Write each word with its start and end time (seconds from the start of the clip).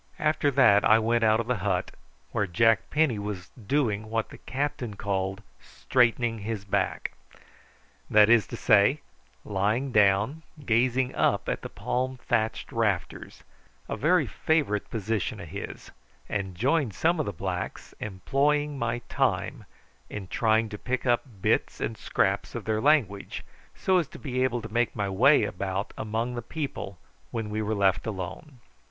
After 0.17 0.49
that 0.49 0.83
I 0.83 0.97
went 0.97 1.23
out 1.23 1.39
of 1.39 1.45
the 1.45 1.57
hut, 1.57 1.91
where 2.31 2.47
Jack 2.47 2.89
Penny 2.89 3.19
was 3.19 3.49
doing 3.49 4.09
what 4.09 4.29
the 4.29 4.39
captain 4.39 4.95
called 4.95 5.43
straightening 5.59 6.39
his 6.39 6.65
back 6.65 7.11
that 8.09 8.27
is 8.27 8.47
to 8.47 8.57
say, 8.57 9.01
lying 9.45 9.91
down 9.91 10.41
gazing 10.65 11.13
up 11.13 11.47
at 11.47 11.61
the 11.61 11.69
palm 11.69 12.17
thatched 12.17 12.71
rafters, 12.71 13.43
a 13.87 13.95
very 13.95 14.25
favourite 14.25 14.89
position 14.89 15.39
of 15.39 15.49
his 15.49 15.91
and 16.27 16.55
joined 16.55 16.95
some 16.95 17.19
of 17.19 17.27
the 17.27 17.31
blacks, 17.31 17.93
employing 17.99 18.79
my 18.79 19.03
time 19.07 19.65
in 20.09 20.25
trying 20.27 20.67
to 20.69 20.79
pick 20.79 21.05
up 21.05 21.21
bits 21.43 21.79
and 21.79 21.95
scraps 21.95 22.55
of 22.55 22.65
their 22.65 22.81
language, 22.81 23.45
so 23.75 23.99
as 23.99 24.07
to 24.07 24.17
be 24.17 24.43
able 24.43 24.63
to 24.63 24.73
make 24.73 24.95
my 24.95 25.07
way 25.09 25.43
about 25.43 25.93
among 25.95 26.33
the 26.33 26.41
people 26.41 26.97
when 27.29 27.51
we 27.51 27.61
were 27.61 27.75
left 27.75 28.07
alone. 28.07 28.57